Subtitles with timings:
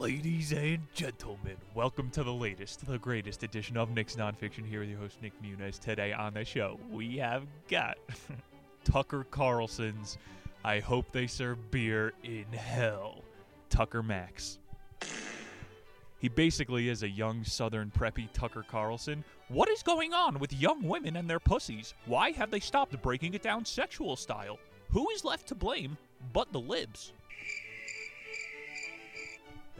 [0.00, 4.64] Ladies and gentlemen, welcome to the latest, the greatest edition of Nick's Nonfiction.
[4.64, 5.78] Here with your host, Nick Muniz.
[5.78, 7.98] Today on the show, we have got
[8.84, 10.16] Tucker Carlson's
[10.64, 13.22] I Hope They Serve Beer in Hell,
[13.68, 14.58] Tucker Max.
[16.18, 19.22] He basically is a young southern preppy Tucker Carlson.
[19.48, 21.92] What is going on with young women and their pussies?
[22.06, 24.58] Why have they stopped breaking it down sexual style?
[24.92, 25.98] Who is left to blame
[26.32, 27.12] but the libs?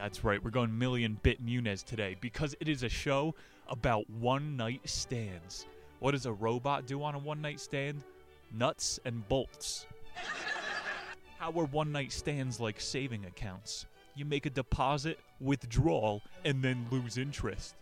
[0.00, 3.34] That's right, we're going million bit Muniz today because it is a show
[3.68, 5.66] about one night stands.
[5.98, 8.02] What does a robot do on a one night stand?
[8.50, 9.84] Nuts and bolts.
[11.38, 13.84] How are one night stands like saving accounts?
[14.14, 17.74] You make a deposit, withdrawal, and then lose interest.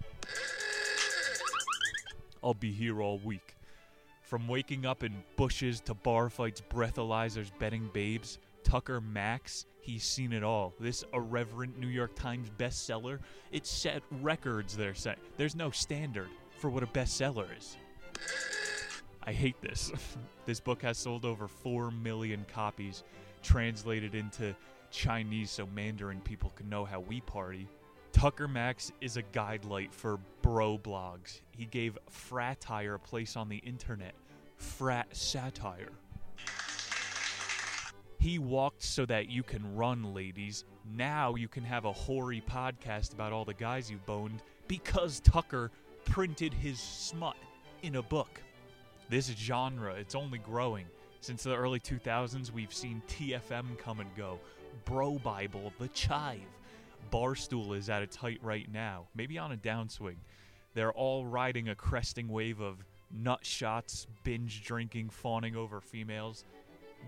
[2.42, 3.54] I'll be here all week.
[4.22, 10.32] From waking up in bushes to bar fights, breathalyzers, betting babes, Tucker Max, he's seen
[10.32, 10.74] it all.
[10.78, 13.20] This irreverent New York Times bestseller,
[13.52, 15.16] it set records, saying.
[15.36, 17.76] There's no standard for what a bestseller is.
[19.22, 19.92] I hate this.
[20.46, 23.04] this book has sold over 4 million copies,
[23.42, 24.54] translated into
[24.90, 27.68] Chinese so Mandarin people can know how we party.
[28.12, 31.40] Tucker Max is a guide light for bro blogs.
[31.56, 34.14] He gave fratire a place on the internet.
[34.56, 35.92] Frat satire.
[38.18, 40.64] He walked so that you can run, ladies.
[40.96, 45.70] Now you can have a hoary podcast about all the guys you boned because Tucker
[46.04, 47.36] printed his smut
[47.82, 48.42] in a book.
[49.08, 50.86] This genre, it's only growing.
[51.20, 54.40] Since the early 2000s, we've seen TFM come and go.
[54.84, 56.40] Bro Bible, The Chive.
[57.12, 60.16] Barstool is at its height right now, maybe on a downswing.
[60.74, 66.44] They're all riding a cresting wave of nut shots, binge drinking, fawning over females.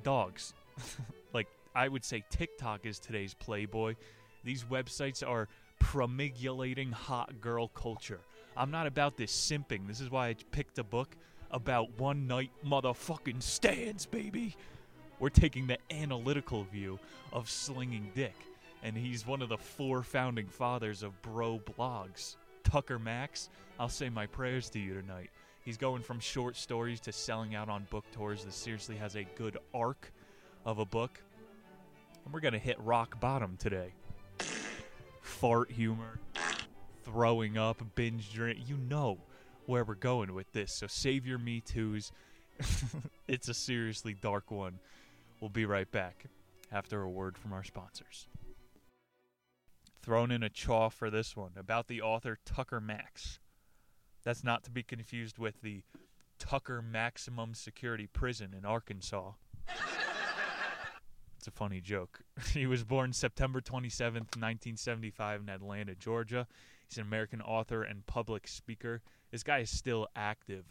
[0.03, 0.55] Dogs.
[1.33, 3.97] like, I would say TikTok is today's Playboy.
[4.45, 8.21] These websites are promulgating hot girl culture.
[8.57, 9.87] I'm not about this simping.
[9.87, 11.17] This is why I picked a book
[11.51, 14.57] about one night motherfucking stands, baby.
[15.19, 16.99] We're taking the analytical view
[17.33, 18.35] of slinging dick,
[18.83, 22.37] and he's one of the four founding fathers of bro blogs.
[22.65, 25.31] Tucker Max, I'll say my prayers to you tonight.
[25.65, 28.45] He's going from short stories to selling out on book tours.
[28.45, 30.11] This seriously has a good arc
[30.65, 31.21] of a book.
[32.25, 33.93] And we're going to hit rock bottom today.
[35.23, 36.19] Fart humor,
[37.05, 38.61] throwing up, binge drink.
[38.67, 39.19] You know
[39.67, 40.73] where we're going with this.
[40.73, 42.13] So save your Me Too's.
[43.29, 44.79] it's a seriously dark one.
[45.41, 46.27] We'll be right back
[46.71, 48.27] after a word from our sponsors.
[50.03, 53.39] Thrown in a chaw for this one about the author Tucker Max.
[54.23, 55.83] That's not to be confused with the
[56.39, 59.33] Tucker Maximum Security Prison in Arkansas.
[61.41, 62.21] It's a funny joke.
[62.53, 66.47] he was born September 27th, 1975, in Atlanta, Georgia.
[66.87, 69.01] He's an American author and public speaker.
[69.31, 70.67] This guy is still active.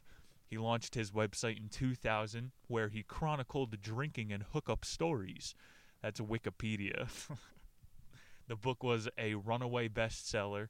[0.45, 5.55] He launched his website in 2000 where he chronicled drinking and hookup stories.
[6.03, 7.07] That's Wikipedia.
[8.47, 10.67] the book was a runaway bestseller.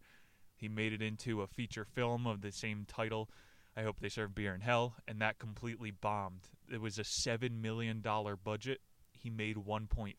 [0.56, 3.30] He made it into a feature film of the same title.
[3.76, 6.48] I hope they serve beer in hell, and that completely bombed.
[6.72, 8.80] It was a seven million dollar budget.
[9.22, 10.16] He made 1.5.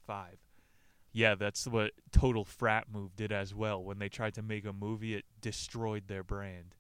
[1.13, 3.83] Yeah, that's what Total Frat Move did as well.
[3.83, 6.77] When they tried to make a movie, it destroyed their brand.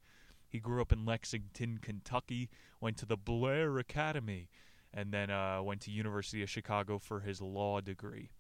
[0.49, 2.49] He grew up in Lexington, Kentucky,
[2.81, 4.49] went to the Blair Academy,
[4.93, 8.31] and then uh, went to University of Chicago for his law degree.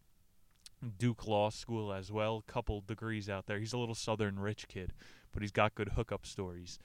[0.98, 3.58] Duke Law School as well, couple degrees out there.
[3.58, 4.92] He's a little southern rich kid,
[5.32, 6.78] but he's got good hookup stories.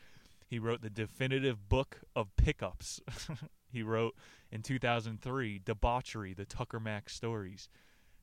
[0.48, 3.02] He wrote the definitive book of pickups.
[3.72, 4.16] he wrote
[4.52, 7.70] in 2003 Debauchery, the Tucker Max stories.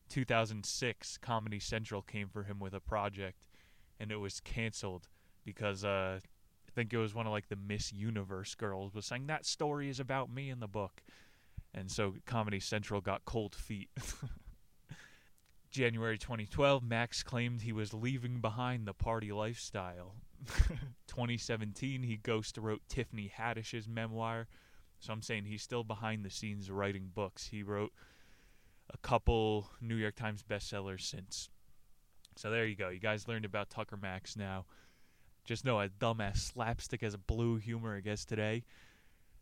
[0.09, 3.39] 2006 Comedy Central came for him with a project
[3.99, 5.09] and it was canceled
[5.45, 9.27] because uh, I think it was one of like the Miss Universe girls was saying
[9.29, 11.03] that story is about me in the book.
[11.75, 13.89] And so Comedy Central got cold feet.
[15.71, 20.17] January 2012, Max claimed he was leaving behind the party lifestyle.
[21.07, 24.49] 2017, he ghost wrote Tiffany Haddish's memoir.
[25.03, 27.49] So I'm saying he's still behind the scenes writing books.
[27.49, 27.93] He wrote
[28.89, 31.51] a couple New York Times bestsellers since.
[32.37, 32.89] So there you go.
[32.89, 34.65] You guys learned about Tucker Max now.
[35.45, 38.63] Just know a dumbass slapstick has a blue humor, I guess, today.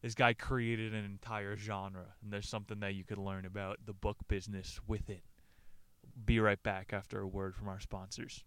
[0.01, 3.93] This guy created an entire genre, and there's something that you could learn about the
[3.93, 5.23] book business with it.
[6.25, 8.45] Be right back after a word from our sponsors.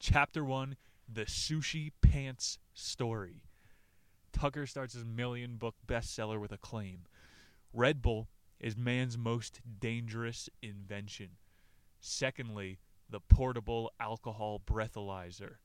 [0.00, 0.76] Chapter 1
[1.08, 3.44] The Sushi Pants Story.
[4.34, 7.06] Tucker starts his million book bestseller with a claim
[7.72, 8.28] Red Bull
[8.60, 11.30] is man's most dangerous invention.
[12.00, 12.78] Secondly,
[13.08, 15.56] the portable alcohol breathalyzer.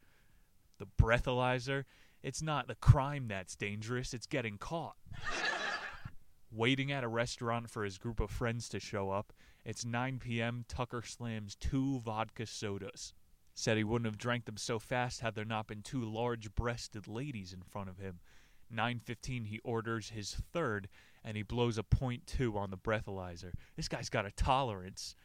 [0.78, 1.84] The breathalyzer,
[2.24, 4.96] it's not the crime that's dangerous, it's getting caught.
[6.52, 9.34] Waiting at a restaurant for his group of friends to show up,
[9.66, 10.66] it's 9 p.m.
[10.68, 13.14] Tucker slams two vodka sodas.
[13.54, 17.54] Said he wouldn't have drank them so fast had there not been two large-breasted ladies
[17.54, 18.20] in front of him.
[18.74, 20.88] 9:15 he orders his third
[21.24, 23.54] and he blows a point two on the breathalyzer.
[23.76, 25.16] This guy's got a tolerance.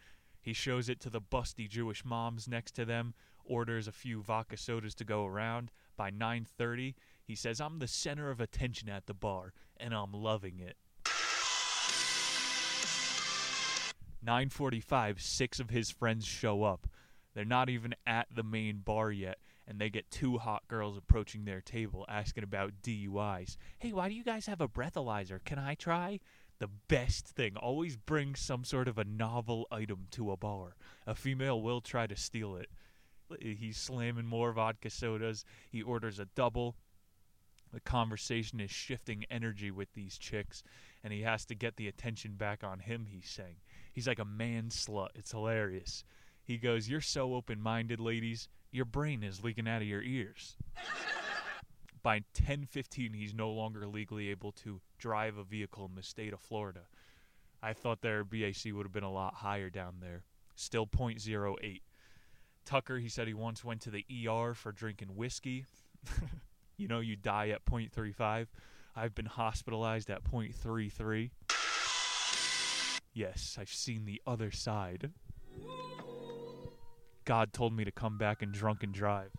[0.41, 3.15] He shows it to the busty Jewish moms next to them,
[3.45, 5.71] orders a few vodka sodas to go around.
[5.97, 10.59] By 9:30, he says, "I'm the center of attention at the bar and I'm loving
[10.59, 10.77] it."
[14.25, 16.89] 9:45, six of his friends show up.
[17.35, 21.45] They're not even at the main bar yet, and they get two hot girls approaching
[21.45, 23.57] their table asking about DUIs.
[23.79, 25.43] Hey, why do you guys have a breathalyzer?
[25.45, 26.21] Can I try?
[26.59, 27.57] The best thing.
[27.57, 30.77] Always bring some sort of a novel item to a bar.
[31.07, 32.69] A female will try to steal it.
[33.41, 35.45] He's slamming more vodka sodas.
[35.71, 36.77] He orders a double.
[37.73, 40.63] The conversation is shifting energy with these chicks,
[41.03, 43.57] and he has to get the attention back on him, he's saying.
[43.93, 45.09] He's like a man slut.
[45.17, 46.05] It's hilarious.
[46.45, 48.49] He goes, You're so open minded, ladies.
[48.75, 50.57] Your brain is leaking out of your ears.
[52.03, 56.41] By 10:15, he's no longer legally able to drive a vehicle in the state of
[56.41, 56.89] Florida.
[57.63, 60.25] I thought their BAC would have been a lot higher down there.
[60.57, 61.83] Still .08.
[62.65, 65.67] Tucker, he said he once went to the ER for drinking whiskey.
[66.77, 68.49] you know, you die at .35.
[68.97, 71.31] I've been hospitalized at .33.
[73.13, 75.13] Yes, I've seen the other side.
[77.25, 79.31] God told me to come back and drunk and drive.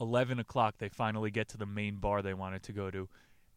[0.00, 3.08] 11 o'clock, they finally get to the main bar they wanted to go to.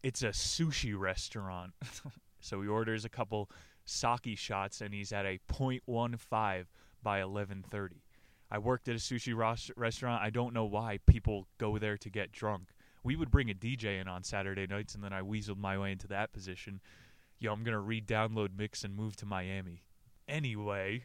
[0.03, 1.71] It's a sushi restaurant.
[2.41, 3.49] so he orders a couple
[3.85, 6.65] sake shots and he's at a 0.15
[7.01, 8.01] by 11:30.
[8.51, 10.21] I worked at a sushi ros- restaurant.
[10.21, 12.69] I don't know why people go there to get drunk.
[13.03, 15.91] We would bring a DJ in on Saturday nights and then I weaseled my way
[15.91, 16.81] into that position.
[17.39, 19.83] Yo, I'm going to re-download Mix and move to Miami.
[20.27, 21.03] Anyway,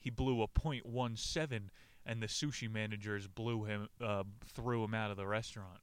[0.00, 1.68] he blew a .17
[2.06, 5.80] and the sushi managers blew him uh, threw him out of the restaurant.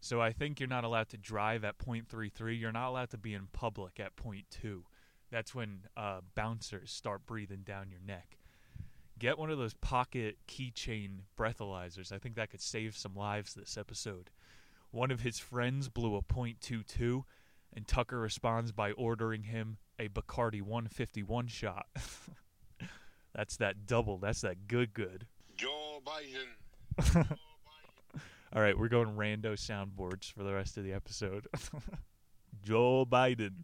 [0.00, 2.58] So I think you're not allowed to drive at .33.
[2.58, 4.82] You're not allowed to be in public at .2.
[5.30, 8.38] That's when uh, bouncers start breathing down your neck.
[9.18, 12.12] Get one of those pocket keychain breathalyzers.
[12.12, 14.30] I think that could save some lives this episode.
[14.92, 17.24] One of his friends blew a .22,
[17.74, 21.86] and Tucker responds by ordering him a Bacardi 151 shot.
[23.38, 24.18] That's that double.
[24.18, 25.24] That's that good good.
[25.56, 27.24] Joe Biden.
[28.52, 31.46] All right, we're going rando soundboards for the rest of the episode.
[32.64, 33.62] Joe Biden.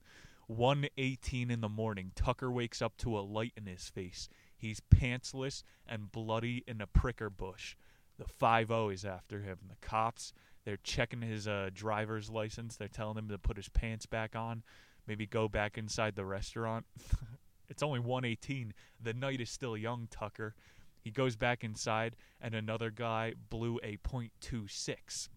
[0.48, 2.12] 1:18 in the morning.
[2.14, 4.28] Tucker wakes up to a light in his face.
[4.56, 7.74] He's pantsless and bloody in a pricker bush.
[8.16, 9.58] The 5 is after him.
[9.68, 10.32] The cops,
[10.64, 12.76] they're checking his uh, driver's license.
[12.76, 14.62] They're telling him to put his pants back on,
[15.08, 16.86] maybe go back inside the restaurant.
[17.68, 18.72] It's only 118.
[19.00, 20.54] The night is still young, Tucker.
[21.00, 25.28] He goes back inside, and another guy blew a .26.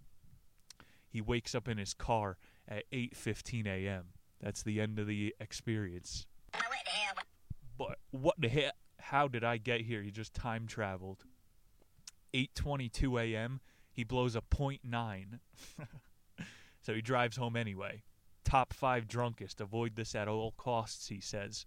[1.10, 2.38] He wakes up in his car
[2.68, 4.06] at 8:15 a.m.
[4.42, 6.26] That's the end of the experience.
[7.78, 8.72] But what the hell?
[9.00, 10.02] How did I get here?
[10.02, 11.26] He just time traveled.
[12.34, 13.62] 8:22 a.m.
[13.92, 15.40] He blows a .9.
[16.81, 18.04] so he drives home anyway.
[18.44, 19.60] Top five drunkest.
[19.60, 21.66] Avoid this at all costs, he says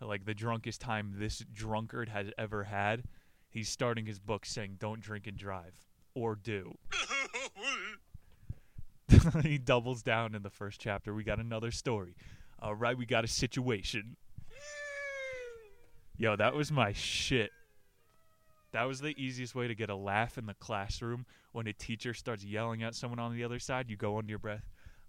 [0.00, 3.04] like the drunkest time this drunkard has ever had.
[3.48, 6.76] He's starting his book saying, "Don't drink and drive, or do."
[9.42, 11.14] he doubles down in the first chapter.
[11.14, 12.14] We got another story.
[12.60, 14.16] All right, we got a situation.
[16.18, 17.50] Yo, that was my shit.
[18.72, 22.14] That was the easiest way to get a laugh in the classroom when a teacher
[22.14, 23.88] starts yelling at someone on the other side.
[23.88, 24.64] You go under your breath.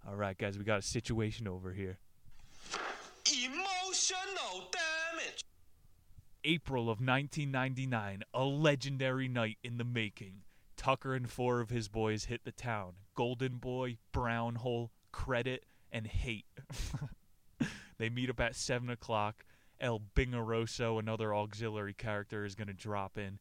[0.06, 1.98] All right, guys, we got a situation over here.
[6.44, 10.42] April of 1999, a legendary night in the making.
[10.76, 16.06] Tucker and four of his boys hit the town Golden Boy, Brown Hole, Credit, and
[16.06, 16.46] Hate.
[17.98, 19.44] they meet up at 7 o'clock.
[19.80, 23.38] El Bingaroso, another auxiliary character, is going to drop in.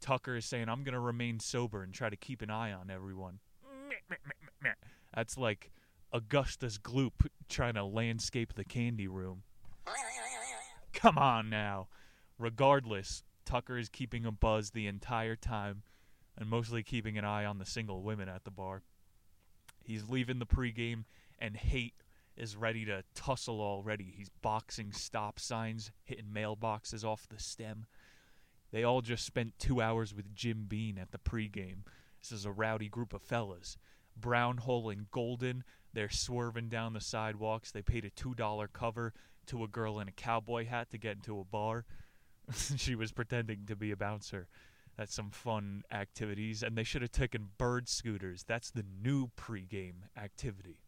[0.00, 2.90] Tucker is saying, I'm going to remain sober and try to keep an eye on
[2.90, 3.40] everyone.
[5.14, 5.70] That's like
[6.12, 9.42] Augustus Gloop trying to landscape the candy room.
[10.92, 11.88] Come on now.
[12.40, 15.82] Regardless, Tucker is keeping a buzz the entire time
[16.38, 18.82] and mostly keeping an eye on the single women at the bar.
[19.84, 21.04] He's leaving the pregame,
[21.38, 22.02] and Hate
[22.38, 24.14] is ready to tussle already.
[24.16, 27.84] He's boxing stop signs, hitting mailboxes off the stem.
[28.72, 31.82] They all just spent two hours with Jim Beam at the pregame.
[32.22, 33.76] This is a rowdy group of fellas.
[34.16, 37.70] Brown Hole and Golden, they're swerving down the sidewalks.
[37.70, 39.12] They paid a $2 cover
[39.48, 41.84] to a girl in a cowboy hat to get into a bar.
[42.76, 44.48] she was pretending to be a bouncer.
[44.96, 46.62] That's some fun activities.
[46.62, 48.44] And they should have taken bird scooters.
[48.46, 50.78] That's the new pregame activity.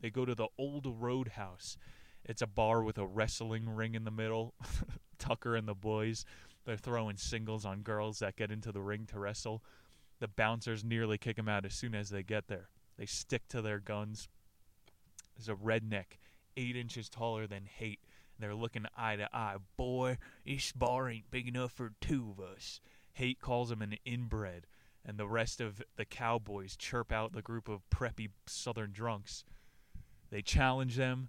[0.00, 1.76] They go to the old Roadhouse.
[2.24, 4.54] It's a bar with a wrestling ring in the middle.
[5.18, 6.24] Tucker and the boys,
[6.64, 9.62] they're throwing singles on girls that get into the ring to wrestle.
[10.18, 12.68] The bouncers nearly kick them out as soon as they get there.
[12.98, 14.28] They stick to their guns.
[15.36, 16.18] There's a redneck,
[16.56, 18.00] eight inches taller than Hate.
[18.38, 19.56] They're looking eye to eye.
[19.76, 22.80] Boy, this bar ain't big enough for two of us.
[23.12, 24.66] Hate calls him an inbred,
[25.04, 29.44] and the rest of the cowboys chirp out the group of preppy southern drunks.
[30.30, 31.28] They challenge them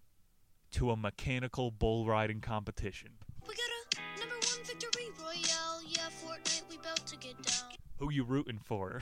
[0.71, 3.09] to a mechanical bull riding competition.
[3.47, 5.81] We got a number one victory royale.
[5.85, 7.69] Yeah, Fortnite, we about to get down.
[7.97, 9.01] Who you rooting for?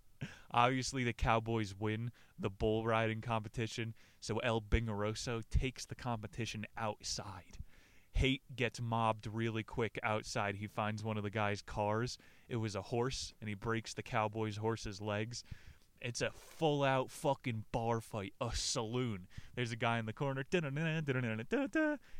[0.50, 7.58] Obviously, the Cowboys win the bull riding competition, so El Bingaroso takes the competition outside.
[8.12, 10.54] Hate gets mobbed really quick outside.
[10.54, 12.18] He finds one of the guy's cars.
[12.48, 15.42] It was a horse, and he breaks the Cowboys' horse's legs.
[16.00, 19.26] It's a full out fucking bar fight, a saloon.
[19.56, 20.44] There's a guy in the corner.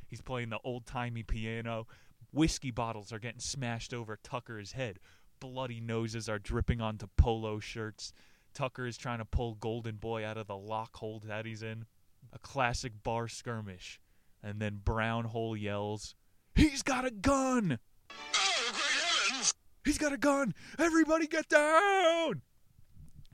[0.08, 1.86] He's playing the old timey piano.
[2.32, 4.98] Whiskey bottles are getting smashed over Tucker's head.
[5.38, 8.12] Bloody noses are dripping onto polo shirts.
[8.54, 11.86] Tucker is trying to pull Golden Boy out of the lock hold that he's in.
[12.32, 14.00] A classic bar skirmish.
[14.42, 16.14] And then Brown Hole yells,
[16.54, 17.78] He's got a gun!
[18.10, 19.54] Oh, great heavens!
[19.84, 20.54] He's got a gun!
[20.78, 22.42] Everybody get down!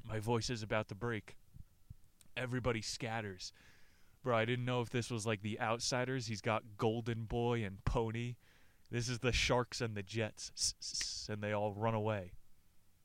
[0.05, 1.37] My voice is about to break.
[2.37, 3.53] Everybody scatters.
[4.23, 6.27] Bro, I didn't know if this was like the outsiders.
[6.27, 8.37] He's got Golden Boy and Pony.
[8.91, 11.27] This is the Sharks and the Jets.
[11.31, 12.33] And they all run away.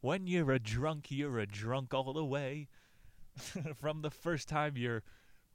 [0.02, 2.68] When you're a drunk, you're a drunk all the way.
[3.76, 5.04] From the first time your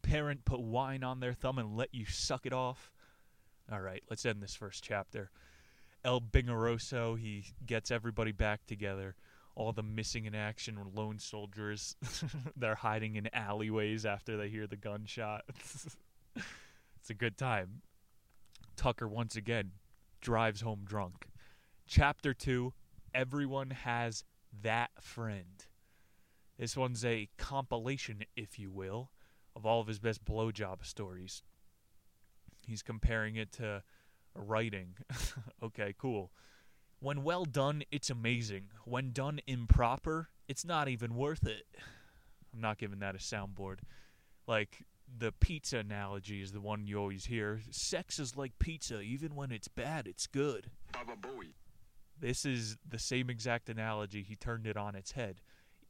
[0.09, 2.91] parent put wine on their thumb and let you suck it off.
[3.71, 5.31] All right, let's end this first chapter.
[6.05, 9.17] El Bingaroso, he gets everybody back together.
[9.55, 11.97] All the missing in action lone soldiers,
[12.57, 15.43] they're hiding in alleyways after they hear the gunshot.
[16.37, 17.83] it's a good time.
[18.77, 19.73] Tucker once again
[20.21, 21.27] drives home drunk.
[21.87, 22.73] Chapter 2
[23.15, 24.25] Everyone has
[24.63, 25.67] that friend.
[26.59, 29.11] This one's a compilation, if you will,
[29.59, 31.43] of all of his best blowjob stories.
[32.67, 33.83] He's comparing it to
[34.35, 34.95] writing.
[35.63, 36.31] okay, cool.
[37.01, 38.69] When well done, it's amazing.
[38.85, 41.65] When done improper, it's not even worth it.
[42.55, 43.81] I'm not giving that a soundboard.
[44.47, 44.87] Like,
[45.19, 47.61] the pizza analogy is the one you always hear.
[47.71, 49.01] Sex is like pizza.
[49.01, 50.71] Even when it's bad, it's good.
[50.93, 51.15] Baba.
[52.21, 54.23] This is the same exact analogy.
[54.23, 55.41] He turned it on its head.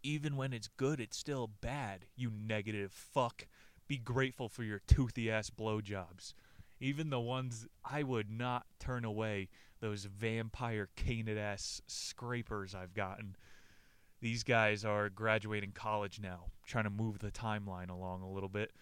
[0.02, 3.46] Even when it's good, it's still bad, you negative fuck.
[3.88, 6.34] Be grateful for your toothy ass blowjobs.
[6.78, 9.48] Even the ones I would not turn away,
[9.80, 13.34] those vampire canid ass scrapers I've gotten.
[14.20, 18.72] These guys are graduating college now, trying to move the timeline along a little bit.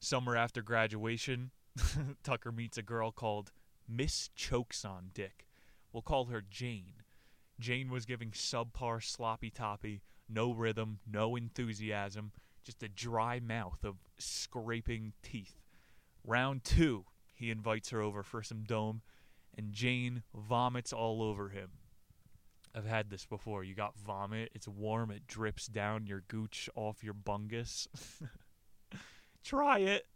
[0.00, 1.50] Summer after graduation,
[2.22, 3.52] Tucker meets a girl called
[3.86, 5.46] Miss Chokes on Dick.
[5.92, 7.02] We'll call her Jane.
[7.60, 12.32] Jane was giving subpar sloppy toppy, no rhythm, no enthusiasm,
[12.64, 15.60] just a dry mouth of scraping teeth.
[16.24, 17.04] Round two,
[17.34, 19.02] he invites her over for some dome,
[19.56, 21.70] and Jane vomits all over him.
[22.74, 23.62] I've had this before.
[23.62, 27.86] You got vomit, it's warm, it drips down your gooch off your bungus.
[29.44, 30.06] Try it.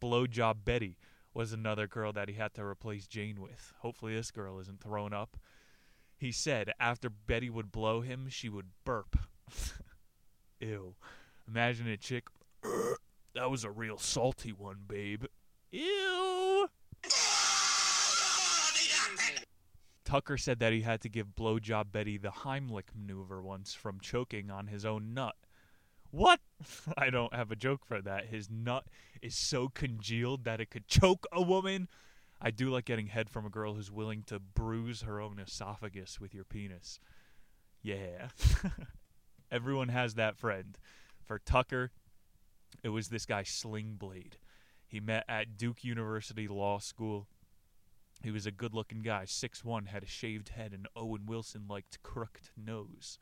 [0.00, 0.98] Blowjob Betty
[1.32, 3.72] was another girl that he had to replace Jane with.
[3.80, 5.36] Hopefully, this girl isn't thrown up.
[6.16, 9.16] He said after Betty would blow him, she would burp.
[10.60, 10.94] Ew.
[11.48, 12.24] Imagine a chick.
[13.34, 15.24] That was a real salty one, babe.
[15.70, 16.68] Ew.
[20.04, 24.50] Tucker said that he had to give Blowjob Betty the Heimlich maneuver once from choking
[24.50, 25.36] on his own nut.
[26.10, 26.40] What?
[26.98, 28.26] I don't have a joke for that.
[28.26, 28.86] His nut
[29.22, 31.88] is so congealed that it could choke a woman.
[32.40, 36.18] I do like getting head from a girl who's willing to bruise her own esophagus
[36.18, 36.98] with your penis.
[37.82, 38.28] Yeah.
[39.52, 40.78] Everyone has that friend.
[41.28, 41.92] For Tucker,
[42.82, 44.38] it was this guy Slingblade.
[44.86, 47.28] He met at Duke University Law School.
[48.22, 51.66] He was a good looking guy, six one, had a shaved head, and Owen Wilson
[51.68, 53.18] liked crooked nose.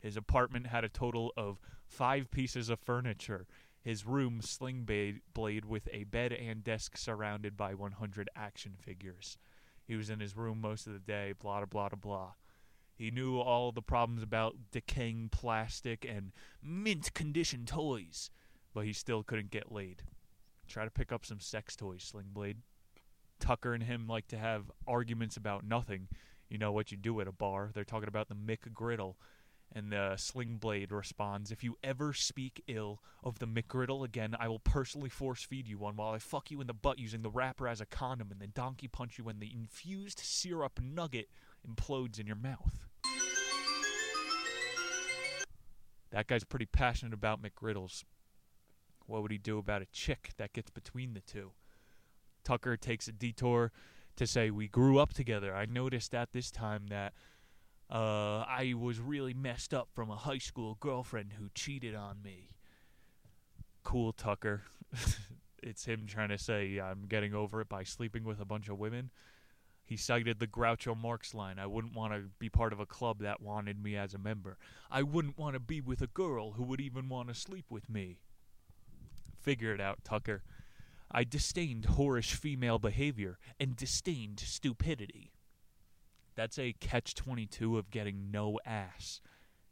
[0.00, 3.46] His apartment had a total of five pieces of furniture.
[3.80, 4.86] his room sling
[5.32, 9.38] blade with a bed and desk surrounded by 100 action figures.
[9.82, 12.32] He was in his room most of the day, blah, blah, blah, blah.
[13.02, 16.30] He knew all the problems about decaying plastic and
[16.62, 18.30] mint condition toys,
[18.72, 20.04] but he still couldn't get laid.
[20.68, 22.58] Try to pick up some sex toys, Sling Blade.
[23.40, 26.06] Tucker and him like to have arguments about nothing.
[26.48, 27.72] You know what you do at a bar.
[27.74, 29.16] They're talking about the McGriddle.
[29.72, 34.46] And the Sling Blade responds, If you ever speak ill of the McGriddle again, I
[34.46, 37.30] will personally force feed you one while I fuck you in the butt using the
[37.30, 41.30] wrapper as a condom and then donkey punch you when the infused syrup nugget
[41.68, 42.86] implodes in your mouth.
[46.12, 48.04] That guy's pretty passionate about McGriddles.
[49.06, 51.52] What would he do about a chick that gets between the two?
[52.44, 53.72] Tucker takes a detour
[54.16, 55.54] to say, We grew up together.
[55.54, 57.14] I noticed at this time that
[57.90, 62.50] uh, I was really messed up from a high school girlfriend who cheated on me.
[63.82, 64.62] Cool, Tucker.
[65.62, 68.78] it's him trying to say, I'm getting over it by sleeping with a bunch of
[68.78, 69.10] women.
[69.84, 73.20] He cited the Groucho Marx line I wouldn't want to be part of a club
[73.20, 74.56] that wanted me as a member.
[74.90, 77.90] I wouldn't want to be with a girl who would even want to sleep with
[77.90, 78.20] me.
[79.40, 80.42] Figure it out, Tucker.
[81.10, 85.32] I disdained whorish female behavior and disdained stupidity.
[86.34, 89.20] That's a catch 22 of getting no ass.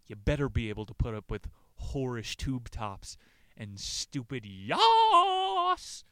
[0.07, 1.49] You better be able to put up with
[1.81, 3.17] whorish tube tops
[3.57, 6.05] and stupid yas.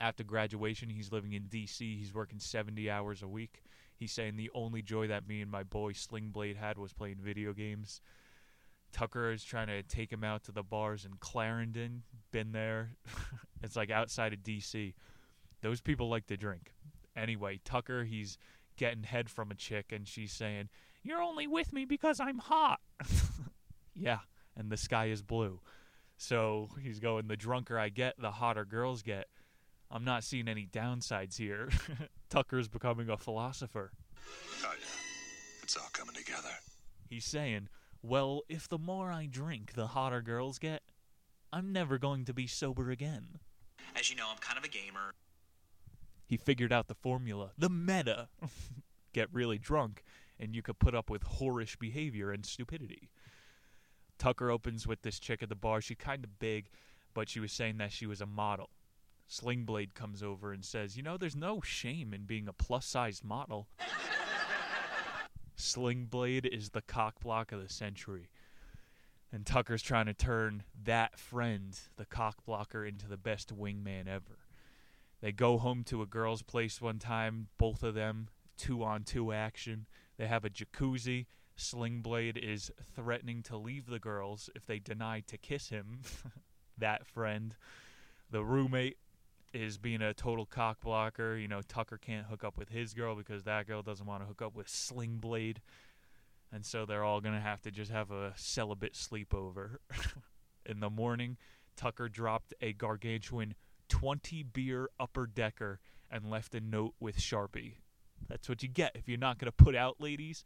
[0.00, 1.96] After graduation, he's living in D.C.
[1.96, 3.62] He's working 70 hours a week.
[3.96, 7.52] He's saying the only joy that me and my boy Slingblade had was playing video
[7.54, 8.02] games.
[8.92, 12.02] Tucker is trying to take him out to the bars in Clarendon.
[12.30, 12.90] Been there.
[13.62, 14.94] it's like outside of D.C.
[15.62, 16.72] Those people like to drink.
[17.16, 18.36] Anyway, Tucker, he's
[18.76, 20.68] getting head from a chick, and she's saying,
[21.02, 22.80] You're only with me because I'm hot.
[23.94, 24.18] yeah,
[24.56, 25.60] and the sky is blue.
[26.18, 29.28] So he's going, The drunker I get, the hotter girls get.
[29.90, 31.68] I'm not seeing any downsides here.
[32.28, 33.92] Tucker's becoming a philosopher.
[34.64, 34.86] Oh, yeah.
[35.62, 36.48] It's all coming together.
[37.08, 37.68] He's saying,
[38.02, 40.82] Well, if the more I drink, the hotter girls get,
[41.52, 43.38] I'm never going to be sober again.
[43.94, 45.14] As you know, I'm kind of a gamer.
[46.26, 48.28] He figured out the formula, the meta.
[49.12, 50.02] Get really drunk,
[50.38, 53.08] and you could put up with whorish behavior and stupidity.
[54.18, 55.80] Tucker opens with this chick at the bar.
[55.80, 56.68] She's kind of big,
[57.14, 58.70] but she was saying that she was a model.
[59.28, 63.24] Slingblade comes over and says, You know, there's no shame in being a plus sized
[63.24, 63.68] model.
[65.58, 68.28] Slingblade is the cock block of the century.
[69.32, 74.38] And Tucker's trying to turn that friend, the cock blocker, into the best wingman ever.
[75.20, 79.32] They go home to a girl's place one time, both of them, two on two
[79.32, 79.86] action.
[80.18, 81.26] They have a jacuzzi.
[81.58, 86.00] Slingblade is threatening to leave the girls if they deny to kiss him.
[86.78, 87.56] that friend.
[88.30, 88.98] The roommate
[89.56, 91.36] is being a total cock blocker.
[91.36, 94.26] You know, Tucker can't hook up with his girl because that girl doesn't want to
[94.26, 95.58] hook up with Slingblade.
[96.52, 99.76] And so they're all going to have to just have a celibate sleepover.
[100.66, 101.36] In the morning,
[101.76, 103.54] Tucker dropped a gargantuan
[103.88, 107.74] 20 beer upper decker and left a note with Sharpie.
[108.28, 110.44] That's what you get if you're not going to put out, ladies.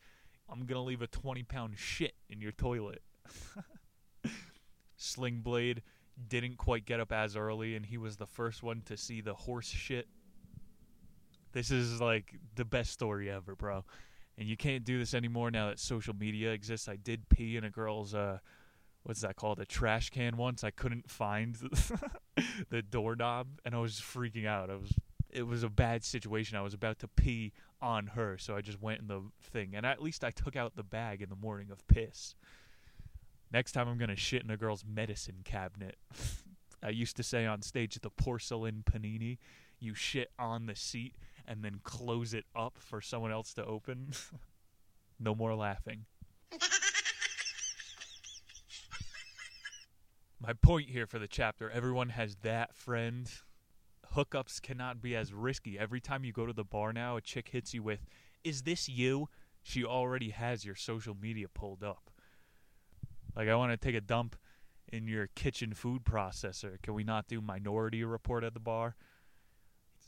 [0.49, 3.03] I'm going to leave a 20 pound shit in your toilet.
[4.99, 5.79] Slingblade
[6.29, 9.35] didn't quite get up as early, and he was the first one to see the
[9.35, 10.09] horse shit.
[11.53, 13.85] This is like the best story ever, bro.
[14.39, 16.89] And you can't do this anymore now that social media exists.
[16.89, 18.39] I did pee in a girl's uh
[19.03, 19.59] what's that called?
[19.59, 20.63] A trash can once.
[20.63, 21.57] I couldn't find
[22.71, 24.71] the doorknob and I was freaking out.
[24.71, 24.93] I was
[25.29, 26.57] it was a bad situation.
[26.57, 29.75] I was about to pee on her, so I just went in the thing.
[29.75, 32.35] And at least I took out the bag in the morning of piss.
[33.53, 35.97] Next time I'm going to shit in a girl's medicine cabinet.
[36.83, 39.39] I used to say on stage at the porcelain panini,
[39.79, 41.15] you shit on the seat
[41.47, 44.13] and then close it up for someone else to open.
[45.21, 46.05] no more laughing.
[50.41, 53.31] My point here for the chapter everyone has that friend.
[54.15, 55.79] Hookups cannot be as risky.
[55.79, 58.07] Every time you go to the bar now, a chick hits you with,
[58.43, 59.29] Is this you?
[59.63, 62.11] She already has your social media pulled up.
[63.37, 64.37] Like, I want to take a dump
[64.93, 66.81] in your kitchen food processor.
[66.83, 68.97] Can we not do minority report at the bar?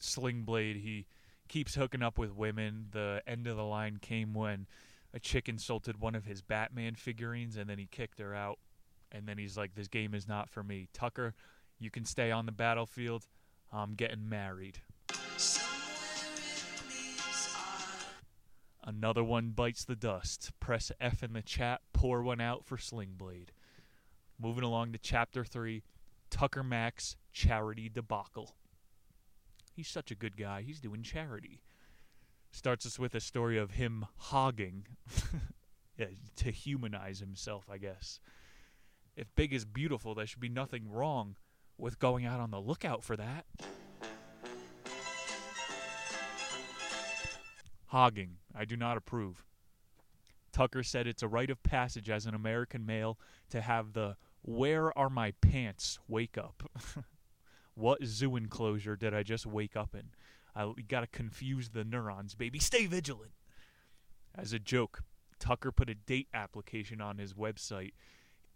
[0.00, 1.06] Slingblade, he
[1.48, 2.86] keeps hooking up with women.
[2.90, 4.66] The end of the line came when
[5.14, 8.58] a chick insulted one of his Batman figurines and then he kicked her out.
[9.10, 10.88] And then he's like, This game is not for me.
[10.92, 11.34] Tucker,
[11.78, 13.26] you can stay on the battlefield.
[13.72, 14.80] I'm getting married.
[18.84, 20.50] Another one bites the dust.
[20.58, 23.50] Press F in the chat, pour one out for Slingblade.
[24.40, 25.82] Moving along to chapter 3
[26.30, 28.56] Tucker Max charity debacle.
[29.72, 30.62] He's such a good guy.
[30.62, 31.62] He's doing charity.
[32.50, 34.86] Starts us with a story of him hogging
[35.96, 38.18] yeah, to humanize himself, I guess.
[39.16, 41.36] If big is beautiful, there should be nothing wrong
[41.78, 43.46] with going out on the lookout for that.
[47.86, 48.38] Hogging.
[48.56, 49.44] I do not approve.
[50.52, 53.18] Tucker said it's a rite of passage as an American male
[53.50, 56.62] to have the where are my pants wake up.
[57.74, 60.10] what zoo enclosure did I just wake up in?
[60.54, 62.58] I gotta confuse the neurons, baby.
[62.58, 63.32] Stay vigilant.
[64.34, 65.02] As a joke,
[65.38, 67.92] Tucker put a date application on his website.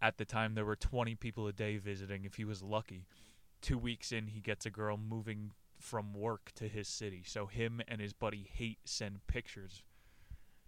[0.01, 3.07] At the time, there were 20 people a day visiting if he was lucky.
[3.61, 7.23] Two weeks in, he gets a girl moving from work to his city.
[7.25, 9.83] So him and his buddy Hate send pictures.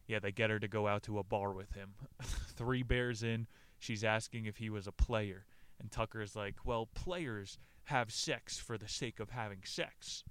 [0.10, 1.92] Yeah, they get her to go out to a bar with him.
[2.24, 3.46] Three bears in,
[3.78, 5.46] she's asking if he was a player.
[5.80, 10.24] And Tucker's like, well, players have sex for the sake of having sex.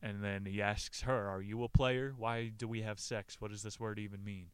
[0.00, 2.14] And then he asks her, Are you a player?
[2.16, 3.40] Why do we have sex?
[3.40, 4.46] What does this word even mean?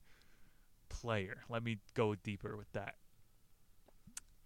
[0.88, 1.42] Player.
[1.50, 2.94] Let me go deeper with that.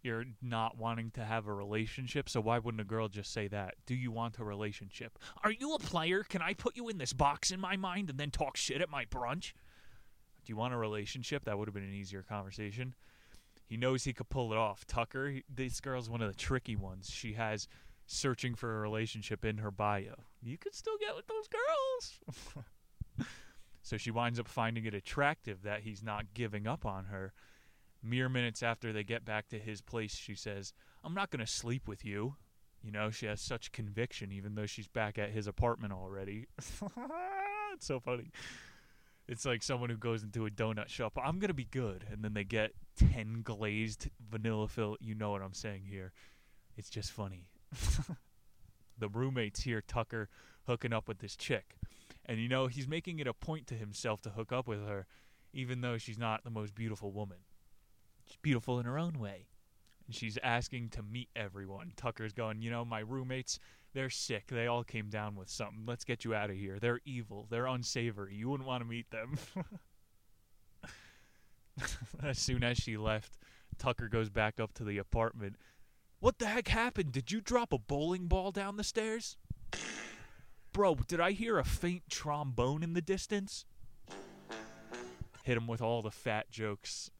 [0.02, 3.74] You're not wanting to have a relationship, so why wouldn't a girl just say that?
[3.86, 5.18] Do you want a relationship?
[5.44, 6.24] Are you a player?
[6.24, 8.90] Can I put you in this box in my mind and then talk shit at
[8.90, 9.52] my brunch?
[10.44, 11.44] Do you want a relationship?
[11.44, 12.94] That would have been an easier conversation.
[13.66, 14.84] He knows he could pull it off.
[14.86, 17.08] Tucker, he, this girl's one of the tricky ones.
[17.10, 17.68] She has
[18.06, 20.24] searching for a relationship in her bio.
[20.42, 22.56] You could still get with those girls.
[23.82, 27.32] so she winds up finding it attractive that he's not giving up on her.
[28.02, 30.72] Mere minutes after they get back to his place, she says,
[31.04, 32.34] I'm not going to sleep with you.
[32.82, 36.46] You know, she has such conviction, even though she's back at his apartment already.
[36.58, 38.30] it's so funny.
[39.30, 41.16] It's like someone who goes into a donut shop.
[41.16, 42.04] I'm to be good.
[42.10, 44.96] And then they get 10 glazed vanilla fill.
[44.98, 46.12] You know what I'm saying here.
[46.76, 47.46] It's just funny.
[48.98, 50.28] the roommates hear Tucker
[50.66, 51.76] hooking up with this chick.
[52.26, 55.06] And you know, he's making it a point to himself to hook up with her,
[55.52, 57.38] even though she's not the most beautiful woman.
[58.24, 59.46] She's beautiful in her own way.
[60.06, 61.92] And she's asking to meet everyone.
[61.96, 63.60] Tucker's going, you know, my roommates,
[63.92, 64.46] they're sick.
[64.48, 65.84] They all came down with something.
[65.86, 66.78] Let's get you out of here.
[66.78, 67.46] They're evil.
[67.50, 68.34] They're unsavory.
[68.34, 69.38] You wouldn't want to meet them.
[72.22, 73.36] as soon as she left,
[73.78, 75.56] Tucker goes back up to the apartment.
[76.20, 77.12] What the heck happened?
[77.12, 79.36] Did you drop a bowling ball down the stairs?
[80.72, 83.64] Bro, did I hear a faint trombone in the distance?
[85.42, 87.10] Hit him with all the fat jokes.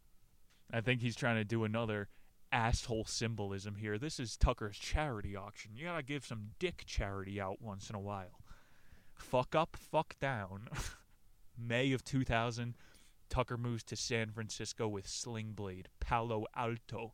[0.72, 2.08] I think he's trying to do another
[2.52, 3.98] asshole symbolism here.
[3.98, 5.72] This is Tucker's charity auction.
[5.74, 8.40] You gotta give some dick charity out once in a while.
[9.14, 10.68] Fuck up, fuck down.
[11.58, 12.74] May of 2000,
[13.28, 17.12] Tucker moves to San Francisco with Sling Blade, Palo Alto.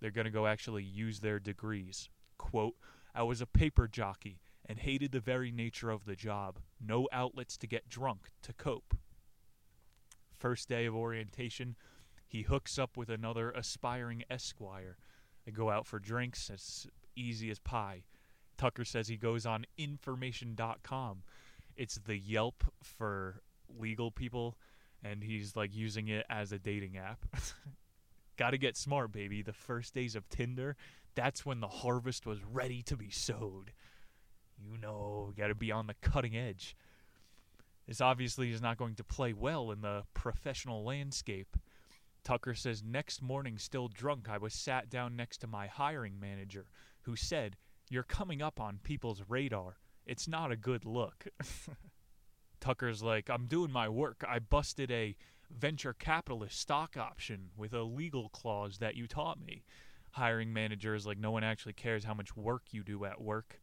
[0.00, 2.08] They're gonna go actually use their degrees.
[2.38, 2.76] Quote,
[3.14, 6.58] I was a paper jockey and hated the very nature of the job.
[6.80, 8.96] No outlets to get drunk to cope.
[10.38, 11.74] First day of orientation,
[12.28, 14.98] he hooks up with another aspiring esquire.
[15.46, 16.86] They go out for drinks as
[17.16, 18.04] easy as pie.
[18.58, 21.22] Tucker says he goes on information.com.
[21.74, 23.40] It's the Yelp for
[23.78, 24.56] legal people,
[25.02, 27.24] and he's like using it as a dating app.
[28.36, 29.42] Got to get smart, baby.
[29.42, 30.76] The first days of Tinder,
[31.14, 33.72] that's when the harvest was ready to be sowed.
[34.60, 36.76] You know, got to be on the cutting edge.
[37.86, 41.56] This obviously is not going to play well in the professional landscape.
[42.24, 46.66] Tucker says, Next morning, still drunk, I was sat down next to my hiring manager,
[47.02, 47.56] who said,
[47.88, 49.78] You're coming up on people's radar.
[50.06, 51.26] It's not a good look.
[52.60, 54.24] Tucker's like, I'm doing my work.
[54.26, 55.16] I busted a
[55.50, 59.64] venture capitalist stock option with a legal clause that you taught me.
[60.12, 63.60] Hiring manager is like, No one actually cares how much work you do at work.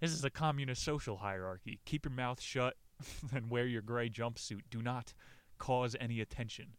[0.00, 1.80] This is a communist social hierarchy.
[1.84, 2.74] Keep your mouth shut
[3.34, 4.62] and wear your gray jumpsuit.
[4.70, 5.12] Do not
[5.58, 6.76] cause any attention.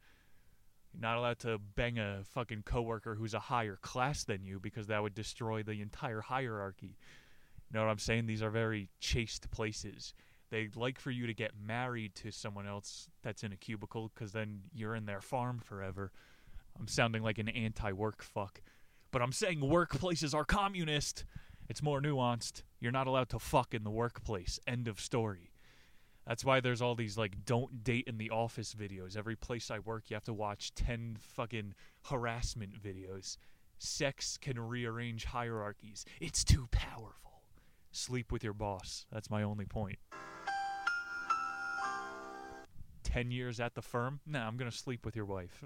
[0.94, 4.88] You're not allowed to bang a fucking coworker who's a higher class than you because
[4.88, 6.98] that would destroy the entire hierarchy.
[7.70, 8.26] You know what I'm saying?
[8.26, 10.14] These are very chaste places.
[10.50, 14.32] They'd like for you to get married to someone else that's in a cubicle because
[14.32, 16.12] then you're in their farm forever.
[16.80, 18.62] I'm sounding like an anti work fuck.
[19.12, 21.26] But I'm saying workplaces are communist.
[21.68, 22.64] It's more nuanced.
[22.80, 24.60] You're not allowed to fuck in the workplace.
[24.66, 25.49] End of story.
[26.30, 29.18] That's why there's all these like don't date in the office videos.
[29.18, 31.74] Every place I work, you have to watch 10 fucking
[32.06, 33.38] harassment videos.
[33.80, 36.06] Sex can rearrange hierarchies.
[36.22, 37.42] It's too powerful.
[37.92, 39.08] Sleep with your boss.
[39.12, 39.98] That's my only point.
[43.06, 44.20] 10 years at the firm?
[44.28, 45.64] Nah, I'm going to sleep with your wife.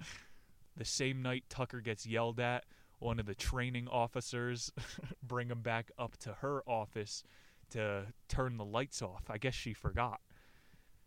[0.76, 2.64] the same night Tucker gets yelled at,
[2.98, 4.72] one of the training officers
[5.22, 7.22] bring him back up to her office
[7.70, 9.24] to turn the lights off.
[9.28, 10.20] I guess she forgot.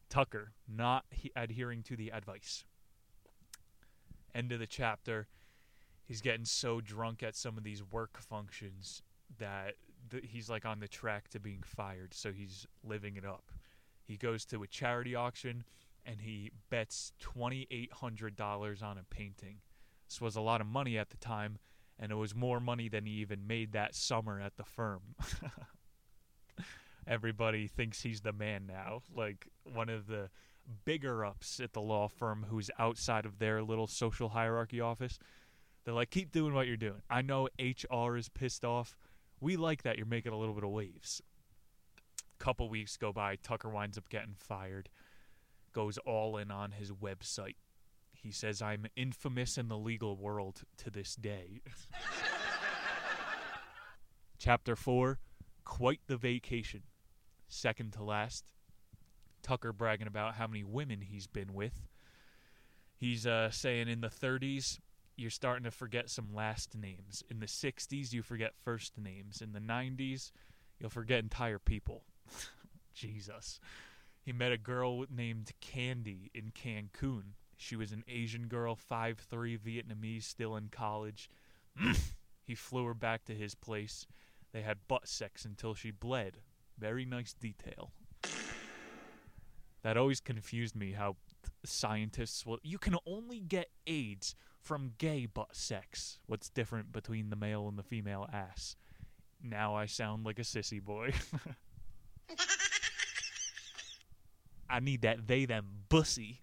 [0.10, 2.65] Tucker not he- adhering to the advice.
[4.36, 5.28] End of the chapter.
[6.06, 9.02] He's getting so drunk at some of these work functions
[9.38, 9.76] that
[10.10, 13.52] th- he's like on the track to being fired, so he's living it up.
[14.04, 15.63] He goes to a charity auction
[16.06, 19.58] and he bets $2,800 on a painting.
[20.10, 21.60] This was a lot of money at the time,
[22.00, 25.02] and it was more money than he even made that summer at the firm.
[27.07, 30.29] Everybody thinks he's the man now, like one of the
[30.85, 35.19] bigger ups at the law firm who's outside of their little social hierarchy office.
[35.83, 37.01] They're like, keep doing what you're doing.
[37.09, 38.95] I know HR is pissed off.
[39.39, 41.21] We like that you're making a little bit of waves.
[42.37, 44.89] Couple weeks go by, Tucker winds up getting fired,
[45.73, 47.55] goes all in on his website.
[48.13, 51.61] He says, I'm infamous in the legal world to this day.
[54.37, 55.19] Chapter 4
[55.65, 56.81] Quite the Vacation.
[57.53, 58.45] Second to last.
[59.43, 61.73] Tucker bragging about how many women he's been with.
[62.95, 64.79] He's uh, saying in the 30s,
[65.17, 67.25] you're starting to forget some last names.
[67.29, 69.41] In the 60s, you forget first names.
[69.41, 70.31] In the 90s,
[70.79, 72.05] you'll forget entire people.
[72.93, 73.59] Jesus.
[74.21, 77.33] He met a girl named Candy in Cancun.
[77.57, 81.29] She was an Asian girl, 5'3, Vietnamese, still in college.
[82.45, 84.07] he flew her back to his place.
[84.53, 86.37] They had butt sex until she bled.
[86.81, 87.91] Very nice detail.
[89.83, 91.15] That always confused me how
[91.63, 92.57] scientists will.
[92.63, 96.17] You can only get AIDS from gay butt sex.
[96.25, 98.75] What's different between the male and the female ass?
[99.43, 101.13] Now I sound like a sissy boy.
[104.69, 106.41] I need that they them bussy.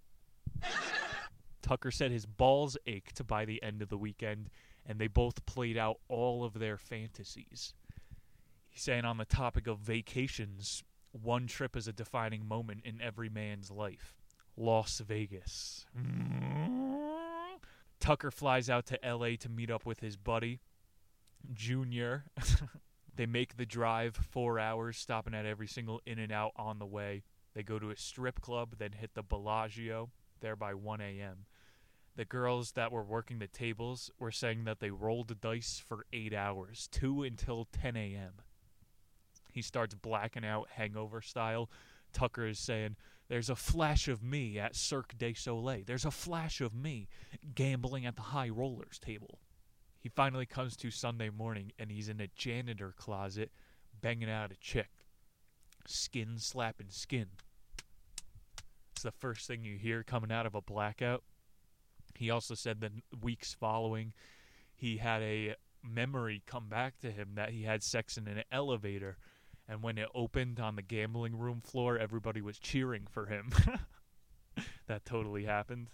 [1.63, 4.51] Tucker said his balls ached by the end of the weekend,
[4.87, 7.75] and they both played out all of their fantasies.
[8.69, 13.29] He's saying on the topic of vacations, one trip is a defining moment in every
[13.29, 14.15] man's life.
[14.57, 15.87] Las Vegas.
[18.01, 20.61] Tucker flies out to LA to meet up with his buddy,
[21.53, 22.25] Junior.
[23.17, 27.25] they make the drive four hours, stopping at every single In-N-Out on the way.
[27.55, 31.47] They go to a strip club, then hit the Bellagio, there by 1 a.m.
[32.15, 36.07] The girls that were working the tables were saying that they rolled the dice for
[36.13, 38.33] eight hours, 2 until 10 a.m.
[39.59, 41.69] He starts blacking out hangover style.
[42.13, 42.95] Tucker is saying,
[43.27, 45.83] There's a flash of me at Cirque du Soleil.
[45.85, 47.09] There's a flash of me
[47.57, 49.41] gambling at the high rollers table.
[49.99, 53.51] He finally comes to Sunday morning and he's in a janitor closet
[54.01, 54.91] banging out a chick.
[55.89, 57.27] Skin slapping skin.
[58.93, 61.25] It's the first thing you hear coming out of a blackout.
[62.15, 64.13] He also said that weeks following,
[64.77, 69.17] he had a memory come back to him that he had sex in an elevator.
[69.69, 73.51] And when it opened on the gambling room floor, everybody was cheering for him.
[74.87, 75.91] that totally happened.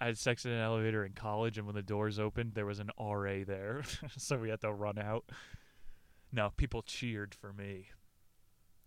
[0.00, 2.78] I had sex in an elevator in college, and when the doors opened, there was
[2.78, 3.82] an RA there.
[4.16, 5.24] so we had to run out.
[6.32, 7.88] No, people cheered for me.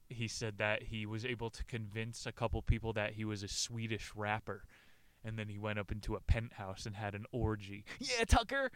[0.10, 3.48] He said that he was able to convince a couple people that he was a
[3.48, 4.64] Swedish rapper.
[5.24, 7.86] And then he went up into a penthouse and had an orgy.
[8.00, 8.72] Yeah, Tucker!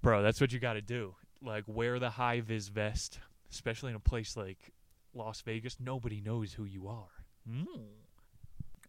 [0.00, 1.14] Bro, that's what you gotta do.
[1.42, 4.72] Like, wear the high vis vest, especially in a place like
[5.14, 5.78] Las Vegas.
[5.80, 7.24] Nobody knows who you are.
[7.48, 7.86] Mm.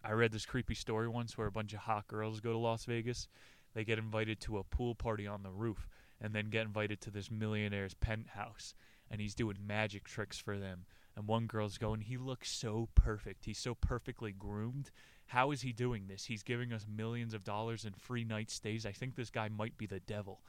[0.03, 2.85] I read this creepy story once where a bunch of hot girls go to Las
[2.85, 3.27] Vegas.
[3.73, 5.87] They get invited to a pool party on the roof
[6.21, 8.73] and then get invited to this millionaire's penthouse.
[9.11, 10.85] And he's doing magic tricks for them.
[11.15, 13.45] And one girl's going, He looks so perfect.
[13.45, 14.91] He's so perfectly groomed.
[15.27, 16.25] How is he doing this?
[16.25, 18.85] He's giving us millions of dollars in free night stays.
[18.85, 20.41] I think this guy might be the devil.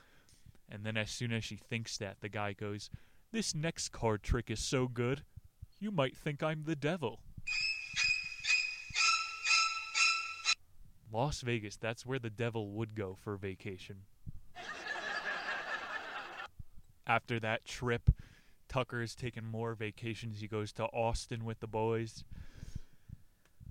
[0.71, 2.89] And then, as soon as she thinks that, the guy goes,
[3.33, 5.23] This next card trick is so good,
[5.79, 7.21] you might think I'm the devil.
[11.13, 13.99] Las Vegas, that's where the devil would go for vacation.
[17.07, 18.11] After that trip,
[18.69, 20.41] Tucker is taking more vacations.
[20.41, 22.25] He goes to Austin with the boys.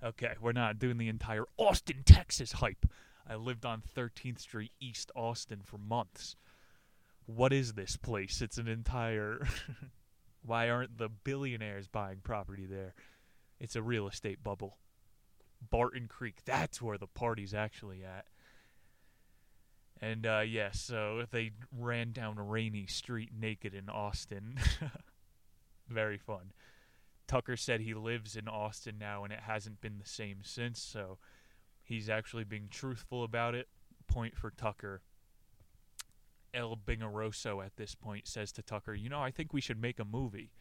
[0.02, 2.86] Okay, we're not doing the entire Austin, Texas hype.
[3.30, 6.38] I lived on 13th Street, East Austin for months.
[7.36, 8.42] What is this place?
[8.42, 9.48] It's an entire.
[10.42, 12.96] Why aren't the billionaires buying property there?
[13.60, 14.78] It's a real estate bubble.
[15.70, 18.26] Barton Creek, that's where the party's actually at.
[20.02, 24.58] And uh yeah, so they ran down a Rainey Street naked in Austin.
[25.88, 26.54] Very fun.
[27.28, 31.20] Tucker said he lives in Austin now and it hasn't been the same since, so
[31.84, 33.68] he's actually being truthful about it.
[34.08, 35.02] Point for Tucker.
[36.54, 40.00] El Bingaroso at this point says to Tucker, "You know, I think we should make
[40.00, 40.52] a movie."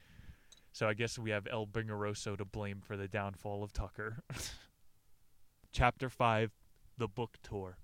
[0.72, 4.22] So I guess we have El Bingaroso to blame for the downfall of Tucker.
[5.72, 6.52] Chapter 5
[6.96, 7.78] The Book Tour.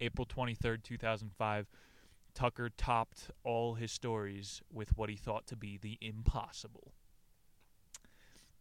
[0.00, 1.68] April 23rd, 2005.
[2.34, 6.94] Tucker topped all his stories with what he thought to be the impossible.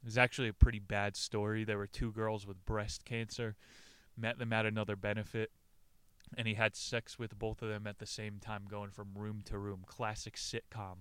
[0.02, 1.64] It was actually a pretty bad story.
[1.64, 3.56] There were two girls with breast cancer,
[4.16, 5.52] met them at another benefit,
[6.38, 9.42] and he had sex with both of them at the same time, going from room
[9.46, 9.84] to room.
[9.86, 10.98] Classic sitcom.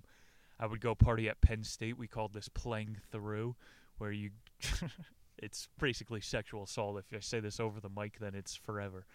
[0.59, 1.99] I would go party at Penn State.
[1.99, 3.57] We called this playing through,
[3.99, 4.31] where you.
[5.39, 6.99] it's basically sexual assault.
[6.99, 9.07] If I say this over the mic, then it's forever.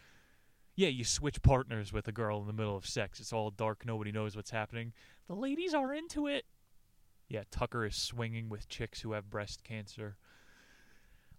[0.75, 3.19] Yeah, you switch partners with a girl in the middle of sex.
[3.19, 3.83] It's all dark.
[3.85, 4.93] Nobody knows what's happening.
[5.27, 6.45] The ladies are into it.
[7.29, 10.17] Yeah, Tucker is swinging with chicks who have breast cancer.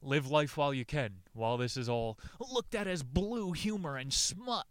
[0.00, 1.14] Live life while you can.
[1.32, 2.18] While this is all
[2.52, 4.66] looked at as blue humor and smut.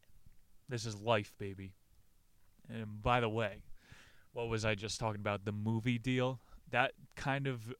[0.69, 1.73] This is life, baby.
[2.69, 3.63] And by the way,
[4.33, 5.45] what was I just talking about?
[5.45, 6.39] The movie deal?
[6.71, 7.73] That kind of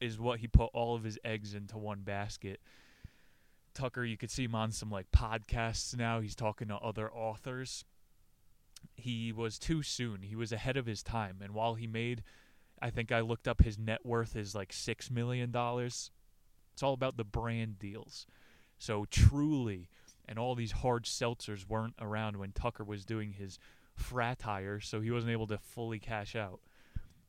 [0.00, 2.60] is what he put all of his eggs into one basket.
[3.74, 6.20] Tucker, you could see him on some like podcasts now.
[6.20, 7.84] He's talking to other authors.
[8.94, 10.22] He was too soon.
[10.22, 11.38] He was ahead of his time.
[11.42, 12.22] And while he made,
[12.80, 15.50] I think I looked up his net worth is like $6 million.
[16.76, 18.26] It's all about the brand deals.
[18.76, 19.88] So truly,
[20.28, 23.58] and all these hard seltzers weren't around when Tucker was doing his
[23.98, 26.60] fratire, so he wasn't able to fully cash out.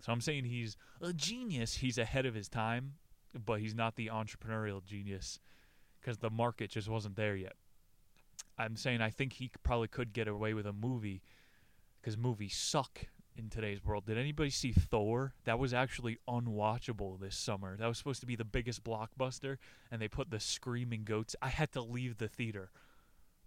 [0.02, 1.76] So I'm saying he's a genius.
[1.76, 2.96] He's ahead of his time,
[3.46, 5.40] but he's not the entrepreneurial genius
[6.02, 7.56] because the market just wasn't there yet.
[8.58, 11.22] I'm saying I think he probably could get away with a movie
[12.02, 13.06] because movies suck
[13.38, 14.06] in today's world.
[14.06, 15.34] Did anybody see Thor?
[15.46, 17.78] That was actually unwatchable this summer.
[17.78, 19.58] That was supposed to be the biggest blockbuster,
[19.92, 21.36] and they put the screaming goats.
[21.42, 22.72] I had to leave the theater.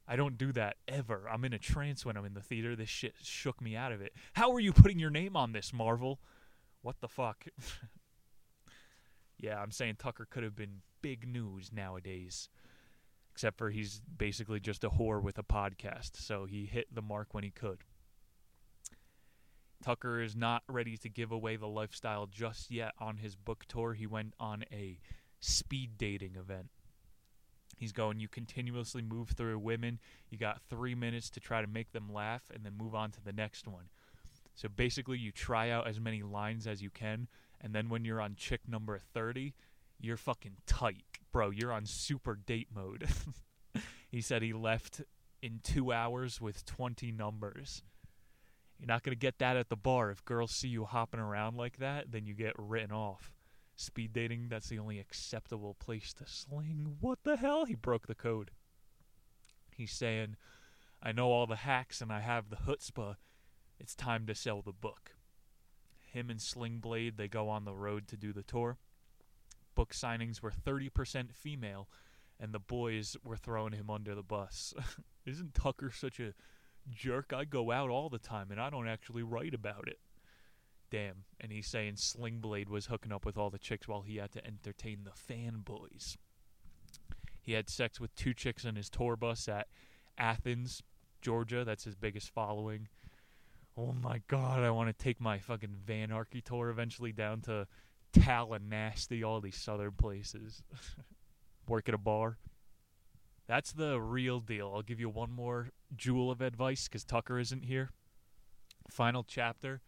[0.06, 1.28] I don't do that ever.
[1.30, 2.74] I'm in a trance when I'm in the theater.
[2.74, 4.12] This shit shook me out of it.
[4.32, 6.20] How are you putting your name on this, Marvel?
[6.82, 7.44] What the fuck?
[9.38, 12.48] yeah, I'm saying Tucker could have been big news nowadays.
[13.32, 17.32] Except for he's basically just a whore with a podcast, so he hit the mark
[17.32, 17.84] when he could.
[19.82, 23.94] Tucker is not ready to give away the lifestyle just yet on his book tour.
[23.94, 25.00] He went on a
[25.40, 26.68] speed dating event.
[27.76, 30.00] He's going, you continuously move through women.
[30.28, 33.24] You got three minutes to try to make them laugh and then move on to
[33.24, 33.86] the next one.
[34.54, 37.28] So basically, you try out as many lines as you can,
[37.60, 39.54] and then when you're on chick number 30,
[39.98, 41.48] you're fucking tight, bro.
[41.48, 43.08] You're on super date mode.
[44.10, 45.00] he said he left
[45.40, 47.82] in two hours with 20 numbers.
[48.80, 50.10] You're not going to get that at the bar.
[50.10, 53.30] If girls see you hopping around like that, then you get written off.
[53.76, 56.96] Speed dating, that's the only acceptable place to sling.
[57.00, 57.66] What the hell?
[57.66, 58.52] He broke the code.
[59.76, 60.36] He's saying,
[61.02, 63.16] I know all the hacks and I have the chutzpah.
[63.78, 65.12] It's time to sell the book.
[66.12, 68.78] Him and Sling Blade, they go on the road to do the tour.
[69.74, 71.88] Book signings were 30% female,
[72.38, 74.74] and the boys were throwing him under the bus.
[75.26, 76.34] Isn't Tucker such a
[76.88, 79.98] jerk, I go out all the time and I don't actually write about it.
[80.90, 81.24] Damn.
[81.40, 84.46] And he's saying Slingblade was hooking up with all the chicks while he had to
[84.46, 86.16] entertain the fanboys.
[87.40, 89.68] He had sex with two chicks on his tour bus at
[90.18, 90.82] Athens,
[91.22, 91.64] Georgia.
[91.64, 92.88] That's his biggest following.
[93.76, 97.66] Oh my god, I want to take my fucking Vanarchy tour eventually down to
[98.12, 100.62] Tallahassee, all these southern places.
[101.68, 102.36] Work at a bar.
[103.50, 104.70] That's the real deal.
[104.72, 107.90] I'll give you one more jewel of advice because Tucker isn't here.
[108.88, 109.80] Final chapter.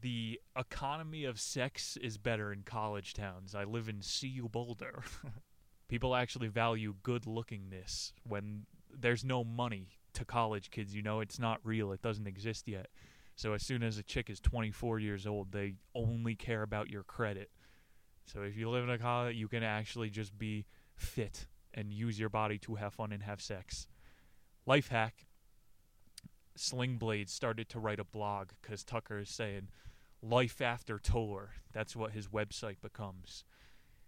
[0.00, 3.52] The economy of sex is better in college towns.
[3.52, 5.02] I live in CU Boulder.
[5.88, 8.64] People actually value good lookingness when
[8.96, 10.94] there's no money to college kids.
[10.94, 12.86] You know, it's not real, it doesn't exist yet.
[13.34, 17.02] So as soon as a chick is 24 years old, they only care about your
[17.02, 17.50] credit.
[18.24, 22.18] So if you live in a college, you can actually just be fit and use
[22.18, 23.88] your body to have fun and have sex.
[24.64, 25.26] Life hack
[26.56, 29.68] Sling Blade started to write a blog because Tucker is saying
[30.22, 31.50] life after tour.
[31.72, 33.44] That's what his website becomes.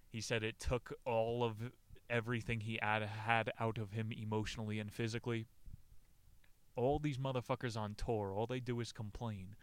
[0.08, 1.72] He said it took all of
[2.08, 5.46] everything he had, had out of him emotionally and physically.
[6.76, 9.56] All these motherfuckers on tour, all they do is complain.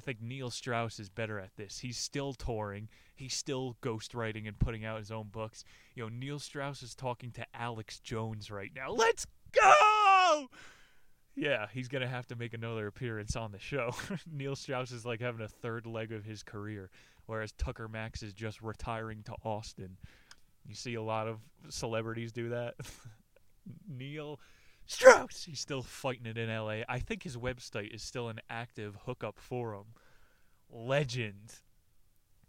[0.00, 1.80] I think Neil Strauss is better at this.
[1.80, 2.88] He's still touring.
[3.14, 5.62] He's still ghostwriting and putting out his own books.
[5.94, 8.92] You know, Neil Strauss is talking to Alex Jones right now.
[8.92, 10.48] Let's go!
[11.36, 13.94] Yeah, he's going to have to make another appearance on the show.
[14.32, 16.88] Neil Strauss is like having a third leg of his career,
[17.26, 19.98] whereas Tucker Max is just retiring to Austin.
[20.66, 22.76] You see a lot of celebrities do that.
[23.86, 24.40] Neil
[24.90, 25.44] Strauss.
[25.44, 26.84] He's still fighting it in L.A.
[26.88, 29.86] I think his website is still an active hookup forum.
[30.68, 31.54] Legend.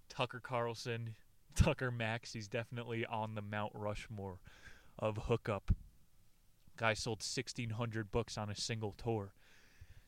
[0.10, 1.14] Tucker Carlson,
[1.56, 2.34] Tucker Max.
[2.34, 4.40] He's definitely on the Mount Rushmore
[4.98, 5.72] of hookup.
[6.78, 9.34] Guy sold 1,600 books on a single tour.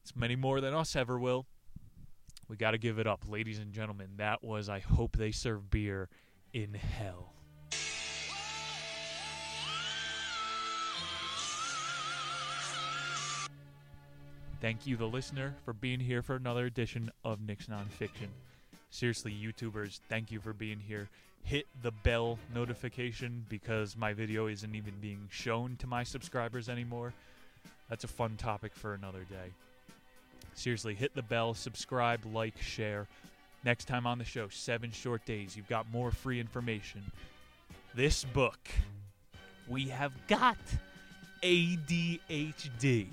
[0.01, 1.45] It's many more than us ever will.
[2.47, 4.09] We got to give it up, ladies and gentlemen.
[4.17, 6.09] That was I Hope They Serve Beer
[6.51, 7.32] in Hell.
[14.63, 18.29] Thank you, the listener, for being here for another edition of Nick's Nonfiction.
[18.91, 21.09] Seriously, YouTubers, thank you for being here.
[21.43, 27.11] Hit the bell notification because my video isn't even being shown to my subscribers anymore.
[27.89, 29.51] That's a fun topic for another day.
[30.53, 33.09] Seriously, hit the bell, subscribe, like, share.
[33.65, 35.57] Next time on the show, Seven Short Days.
[35.57, 37.03] You've got more free information.
[37.95, 38.69] This book,
[39.67, 40.55] we have got
[41.41, 43.07] ADHD.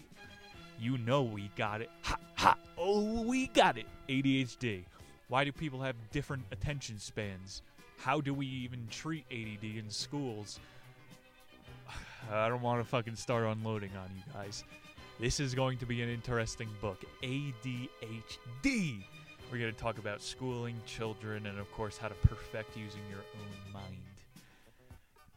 [0.80, 1.90] You know we got it.
[2.02, 2.56] Ha ha!
[2.78, 3.86] Oh, we got it.
[4.08, 4.84] ADHD.
[5.28, 7.62] Why do people have different attention spans?
[7.98, 10.58] How do we even treat ADD in schools?
[12.32, 14.64] I don't want to fucking start unloading on you guys.
[15.20, 17.04] This is going to be an interesting book.
[17.22, 19.04] ADHD.
[19.52, 23.18] We're going to talk about schooling children and, of course, how to perfect using your
[23.18, 23.96] own mind.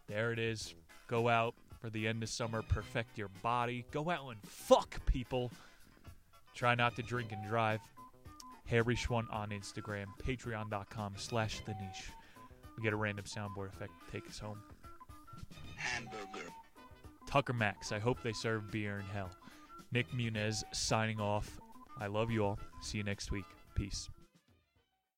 [0.08, 0.74] There it is.
[1.08, 1.54] Go out
[1.84, 3.84] for the end of summer, perfect your body.
[3.92, 5.52] Go out and fuck people.
[6.56, 7.82] Try not to drink and drive.
[8.66, 12.12] Harry Schwant on Instagram, patreon.com slash the niche.
[12.78, 14.60] We get a random soundboard effect to take us home.
[15.76, 16.50] Hamburger.
[17.28, 19.32] Tucker Max, I hope they serve beer in hell.
[19.92, 21.60] Nick Muniz signing off.
[22.00, 22.60] I love you all.
[22.82, 23.46] See you next week.
[23.76, 24.08] Peace.